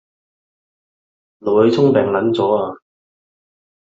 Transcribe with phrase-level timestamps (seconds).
[1.41, 2.01] 小聰病
[2.33, 2.79] 咗